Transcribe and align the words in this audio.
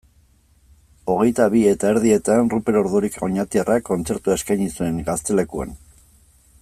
Hogeita 1.15 1.45
bi 1.55 1.61
eta 1.71 1.91
erdietan 1.95 2.49
Ruper 2.53 2.79
Ordorika 2.81 3.21
oñatiarrak 3.29 3.87
kontzertua 3.91 4.39
eskaini 4.41 4.71
zuen 4.79 4.99
Gaztelekuan. 5.11 5.79